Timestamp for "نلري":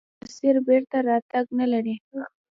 1.59-1.95